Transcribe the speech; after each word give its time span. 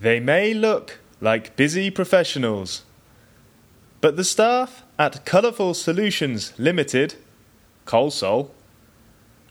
They 0.00 0.20
may 0.20 0.52
look 0.52 0.98
like 1.20 1.56
busy 1.56 1.90
professionals, 1.90 2.84
but 4.00 4.16
the 4.16 4.24
staff 4.24 4.82
at 4.98 5.24
Colourful 5.24 5.74
Solutions 5.74 6.52
Limited, 6.58 7.14
Colsol, 7.86 8.50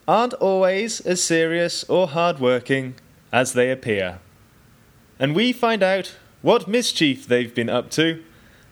aren't 0.08 0.34
always 0.36 1.02
as 1.02 1.24
serious 1.24 1.84
or 1.86 2.08
hard-working 2.10 2.96
as 3.34 3.54
they 3.54 3.72
appear. 3.72 4.20
And 5.20 5.36
we 5.36 5.52
find 5.52 5.82
out 5.82 6.16
what 6.42 6.68
mischief 6.68 7.28
they've 7.28 7.54
been 7.54 7.70
up 7.70 7.90
to 7.92 8.24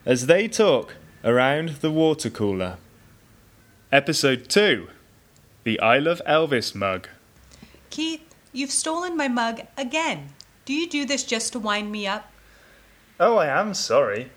as 0.06 0.26
they 0.26 0.46
talk 0.46 0.94
around 1.24 1.80
the 1.80 1.90
water 1.90 2.30
cooler. 2.30 2.76
Episode 3.90 4.48
2 4.48 4.88
The 5.64 5.80
I 5.80 5.98
Love 5.98 6.22
Elvis 6.26 6.74
mug. 6.74 7.08
Keith, 7.90 8.22
you've 8.52 8.70
stolen 8.70 9.16
my 9.16 9.26
mug 9.26 9.62
again. 9.76 10.30
Do 10.64 10.72
you 10.72 10.88
do 10.88 11.04
this 11.04 11.24
just 11.24 11.52
to 11.52 11.58
wind 11.58 11.92
me 11.92 12.06
up? 12.06 12.30
Oh, 13.20 13.36
I 13.36 13.46
am 13.46 13.74
sorry. 13.74 14.30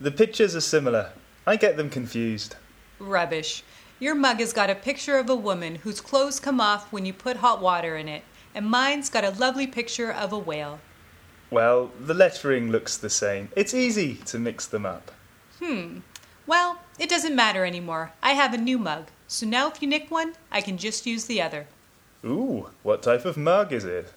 The 0.00 0.10
pictures 0.10 0.56
are 0.56 0.60
similar. 0.60 1.12
I 1.46 1.56
get 1.56 1.76
them 1.76 1.88
confused. 1.88 2.56
Rubbish. 2.98 3.62
Your 4.00 4.14
mug 4.14 4.40
has 4.40 4.52
got 4.52 4.70
a 4.70 4.74
picture 4.74 5.18
of 5.18 5.30
a 5.30 5.36
woman 5.36 5.76
whose 5.76 6.00
clothes 6.00 6.40
come 6.40 6.60
off 6.60 6.92
when 6.92 7.06
you 7.06 7.12
put 7.12 7.36
hot 7.38 7.60
water 7.60 7.96
in 7.96 8.08
it, 8.08 8.24
and 8.54 8.66
mine's 8.66 9.08
got 9.08 9.24
a 9.24 9.30
lovely 9.30 9.66
picture 9.66 10.12
of 10.12 10.32
a 10.32 10.38
whale. 10.38 10.80
Well, 11.50 11.90
the 11.98 12.14
lettering 12.14 12.70
looks 12.70 12.96
the 12.96 13.10
same. 13.10 13.48
It's 13.56 13.72
easy 13.72 14.16
to 14.26 14.38
mix 14.38 14.66
them 14.66 14.84
up. 14.84 15.12
Hmm. 15.60 16.00
Well, 16.46 16.78
it 16.98 17.08
doesn't 17.08 17.36
matter 17.36 17.64
anymore. 17.64 18.12
I 18.22 18.32
have 18.32 18.52
a 18.52 18.58
new 18.58 18.78
mug, 18.78 19.06
so 19.26 19.46
now 19.46 19.68
if 19.68 19.80
you 19.80 19.88
nick 19.88 20.10
one, 20.10 20.34
I 20.50 20.60
can 20.60 20.76
just 20.76 21.06
use 21.06 21.26
the 21.26 21.40
other. 21.40 21.66
Ooh, 22.24 22.70
what 22.82 23.02
type 23.02 23.24
of 23.24 23.36
mug 23.36 23.72
is 23.72 23.84
it? 23.84 24.12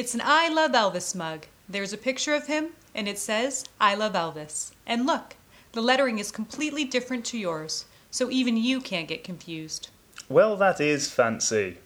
It's 0.00 0.14
an 0.14 0.22
I 0.24 0.48
Love 0.48 0.72
Elvis 0.72 1.14
mug. 1.14 1.44
There's 1.68 1.92
a 1.92 1.98
picture 1.98 2.32
of 2.32 2.46
him, 2.46 2.70
and 2.94 3.06
it 3.06 3.18
says, 3.18 3.66
I 3.78 3.94
love 3.94 4.14
Elvis. 4.14 4.72
And 4.86 5.04
look, 5.04 5.36
the 5.72 5.82
lettering 5.82 6.18
is 6.18 6.32
completely 6.32 6.84
different 6.84 7.26
to 7.26 7.38
yours, 7.38 7.84
so 8.10 8.30
even 8.30 8.56
you 8.56 8.80
can't 8.80 9.06
get 9.06 9.24
confused. 9.24 9.90
Well, 10.26 10.56
that 10.56 10.80
is 10.80 11.10
fancy. 11.10 11.76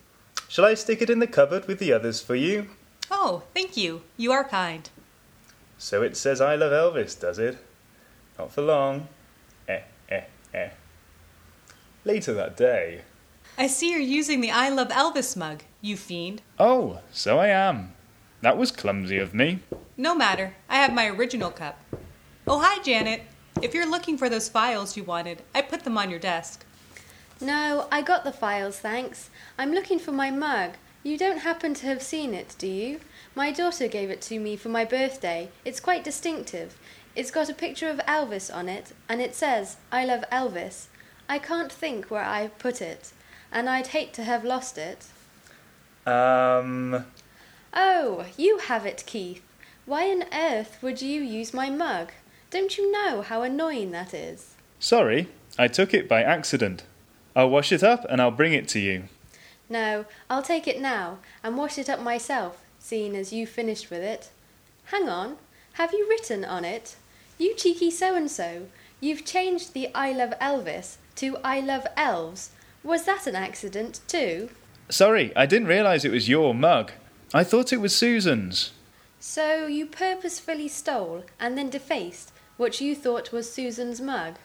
Shall 0.48 0.64
I 0.64 0.74
stick 0.74 1.02
it 1.02 1.10
in 1.10 1.18
the 1.18 1.26
cupboard 1.26 1.66
with 1.66 1.80
the 1.80 1.92
others 1.92 2.20
for 2.20 2.36
you? 2.36 2.68
Oh, 3.10 3.42
thank 3.52 3.76
you. 3.76 4.02
You 4.16 4.30
are 4.30 4.44
kind. 4.44 4.88
So 5.76 6.02
it 6.02 6.16
says 6.16 6.40
I 6.40 6.54
love 6.54 6.70
Elvis, 6.70 7.18
does 7.18 7.40
it? 7.40 7.58
Not 8.38 8.52
for 8.52 8.62
long. 8.62 9.08
Eh, 9.66 9.80
eh, 10.08 10.22
eh. 10.54 10.70
Later 12.04 12.32
that 12.34 12.56
day. 12.56 13.00
I 13.58 13.66
see 13.66 13.90
you're 13.90 13.98
using 13.98 14.40
the 14.40 14.52
I 14.52 14.68
Love 14.68 14.90
Elvis 14.90 15.36
mug, 15.36 15.64
you 15.80 15.96
fiend. 15.96 16.42
Oh, 16.60 17.00
so 17.10 17.40
I 17.40 17.48
am. 17.48 17.90
That 18.44 18.58
was 18.58 18.72
clumsy 18.72 19.16
of 19.16 19.32
me. 19.32 19.60
No 19.96 20.14
matter, 20.14 20.54
I 20.68 20.76
have 20.76 20.92
my 20.92 21.06
original 21.06 21.50
cup. 21.50 21.78
Oh, 22.46 22.60
hi, 22.60 22.82
Janet. 22.82 23.22
If 23.62 23.72
you're 23.72 23.90
looking 23.90 24.18
for 24.18 24.28
those 24.28 24.50
files 24.50 24.98
you 24.98 25.02
wanted, 25.02 25.40
I 25.54 25.62
put 25.62 25.84
them 25.84 25.96
on 25.96 26.10
your 26.10 26.18
desk. 26.18 26.62
No, 27.40 27.88
I 27.90 28.02
got 28.02 28.22
the 28.22 28.32
files, 28.32 28.78
thanks. 28.78 29.30
I'm 29.56 29.72
looking 29.72 29.98
for 29.98 30.12
my 30.12 30.30
mug. 30.30 30.72
You 31.02 31.16
don't 31.16 31.38
happen 31.38 31.72
to 31.72 31.86
have 31.86 32.02
seen 32.02 32.34
it, 32.34 32.54
do 32.58 32.66
you? 32.66 33.00
My 33.34 33.50
daughter 33.50 33.88
gave 33.88 34.10
it 34.10 34.20
to 34.28 34.38
me 34.38 34.56
for 34.56 34.68
my 34.68 34.84
birthday. 34.84 35.48
It's 35.64 35.80
quite 35.80 36.04
distinctive. 36.04 36.76
It's 37.16 37.30
got 37.30 37.48
a 37.48 37.54
picture 37.54 37.88
of 37.88 37.96
Elvis 38.00 38.54
on 38.54 38.68
it, 38.68 38.92
and 39.08 39.22
it 39.22 39.34
says, 39.34 39.78
I 39.90 40.04
love 40.04 40.22
Elvis. 40.30 40.88
I 41.30 41.38
can't 41.38 41.72
think 41.72 42.10
where 42.10 42.26
I 42.26 42.48
put 42.48 42.82
it, 42.82 43.14
and 43.50 43.70
I'd 43.70 43.86
hate 43.86 44.12
to 44.12 44.22
have 44.22 44.44
lost 44.44 44.76
it. 44.76 45.06
Um. 46.06 47.06
Oh, 47.74 48.26
you 48.36 48.58
have 48.58 48.86
it, 48.86 49.02
Keith. 49.04 49.42
Why 49.84 50.08
on 50.10 50.24
earth 50.32 50.78
would 50.80 51.02
you 51.02 51.20
use 51.20 51.52
my 51.52 51.68
mug? 51.68 52.12
Don't 52.50 52.78
you 52.78 52.90
know 52.92 53.22
how 53.22 53.42
annoying 53.42 53.90
that 53.90 54.14
is? 54.14 54.54
Sorry, 54.78 55.28
I 55.58 55.66
took 55.66 55.92
it 55.92 56.08
by 56.08 56.22
accident. 56.22 56.84
I'll 57.34 57.50
wash 57.50 57.72
it 57.72 57.82
up 57.82 58.06
and 58.08 58.22
I'll 58.22 58.30
bring 58.30 58.52
it 58.52 58.68
to 58.68 58.78
you. 58.78 59.04
No, 59.68 60.04
I'll 60.30 60.42
take 60.42 60.68
it 60.68 60.80
now 60.80 61.18
and 61.42 61.56
wash 61.56 61.78
it 61.78 61.88
up 61.88 62.00
myself, 62.00 62.62
seeing 62.78 63.16
as 63.16 63.32
you 63.32 63.46
finished 63.46 63.90
with 63.90 64.02
it. 64.02 64.30
Hang 64.86 65.08
on, 65.08 65.36
have 65.74 65.92
you 65.92 66.06
written 66.08 66.44
on 66.44 66.64
it? 66.64 66.96
You 67.38 67.56
cheeky 67.56 67.90
so 67.90 68.14
and 68.14 68.30
so, 68.30 68.68
you've 69.00 69.24
changed 69.24 69.74
the 69.74 69.88
I 69.94 70.12
love 70.12 70.34
Elvis 70.40 70.96
to 71.16 71.38
I 71.42 71.60
love 71.60 71.86
elves. 71.96 72.50
Was 72.84 73.04
that 73.04 73.26
an 73.26 73.34
accident 73.34 74.00
too? 74.06 74.50
Sorry, 74.90 75.34
I 75.34 75.46
didn't 75.46 75.68
realise 75.68 76.04
it 76.04 76.12
was 76.12 76.28
your 76.28 76.54
mug. 76.54 76.92
I 77.36 77.42
thought 77.42 77.72
it 77.72 77.80
was 77.80 77.96
Susan's. 77.96 78.70
So 79.18 79.66
you 79.66 79.86
purposefully 79.86 80.68
stole 80.68 81.24
and 81.40 81.58
then 81.58 81.68
defaced 81.68 82.32
what 82.56 82.80
you 82.80 82.94
thought 82.94 83.32
was 83.32 83.52
Susan's 83.52 84.00
mug? 84.00 84.36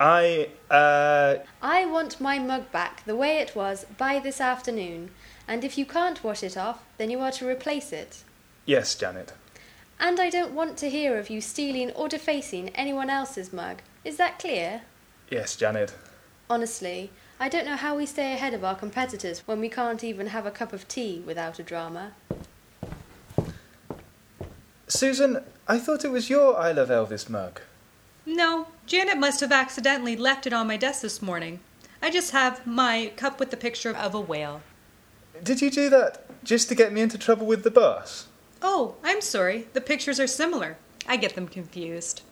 I, 0.00 0.48
uh. 0.68 1.36
I 1.62 1.86
want 1.86 2.20
my 2.20 2.40
mug 2.40 2.72
back 2.72 3.04
the 3.04 3.14
way 3.14 3.36
it 3.38 3.54
was 3.54 3.86
by 3.96 4.18
this 4.18 4.40
afternoon, 4.40 5.12
and 5.46 5.62
if 5.62 5.78
you 5.78 5.86
can't 5.86 6.24
wash 6.24 6.42
it 6.42 6.56
off, 6.56 6.82
then 6.98 7.10
you 7.10 7.20
are 7.20 7.30
to 7.30 7.46
replace 7.46 7.92
it. 7.92 8.24
Yes, 8.66 8.96
Janet. 8.96 9.34
And 10.00 10.18
I 10.18 10.28
don't 10.28 10.52
want 10.52 10.76
to 10.78 10.90
hear 10.90 11.16
of 11.18 11.30
you 11.30 11.40
stealing 11.40 11.92
or 11.92 12.08
defacing 12.08 12.70
anyone 12.70 13.08
else's 13.08 13.52
mug. 13.52 13.82
Is 14.04 14.16
that 14.16 14.40
clear? 14.40 14.82
Yes, 15.30 15.54
Janet. 15.54 15.94
Honestly, 16.50 17.12
I 17.42 17.48
don't 17.48 17.66
know 17.66 17.74
how 17.74 17.96
we 17.96 18.06
stay 18.06 18.34
ahead 18.34 18.54
of 18.54 18.62
our 18.62 18.76
competitors 18.76 19.42
when 19.46 19.58
we 19.58 19.68
can't 19.68 20.04
even 20.04 20.28
have 20.28 20.46
a 20.46 20.52
cup 20.52 20.72
of 20.72 20.86
tea 20.86 21.24
without 21.26 21.58
a 21.58 21.64
drama. 21.64 22.12
Susan, 24.86 25.42
I 25.66 25.80
thought 25.80 26.04
it 26.04 26.12
was 26.12 26.30
your 26.30 26.56
I 26.56 26.70
Love 26.70 26.88
Elvis 26.88 27.28
mug. 27.28 27.60
No, 28.24 28.68
Janet 28.86 29.18
must 29.18 29.40
have 29.40 29.50
accidentally 29.50 30.14
left 30.14 30.46
it 30.46 30.52
on 30.52 30.68
my 30.68 30.76
desk 30.76 31.02
this 31.02 31.20
morning. 31.20 31.58
I 32.00 32.10
just 32.12 32.30
have 32.30 32.64
my 32.64 33.10
cup 33.16 33.40
with 33.40 33.50
the 33.50 33.56
picture 33.56 33.90
of 33.90 34.14
a 34.14 34.20
whale. 34.20 34.62
Did 35.42 35.60
you 35.60 35.72
do 35.72 35.90
that 35.90 36.24
just 36.44 36.68
to 36.68 36.76
get 36.76 36.92
me 36.92 37.00
into 37.00 37.18
trouble 37.18 37.46
with 37.48 37.64
the 37.64 37.72
boss? 37.72 38.28
Oh, 38.62 38.94
I'm 39.02 39.20
sorry. 39.20 39.66
The 39.72 39.80
pictures 39.80 40.20
are 40.20 40.28
similar. 40.28 40.76
I 41.08 41.16
get 41.16 41.34
them 41.34 41.48
confused. 41.48 42.22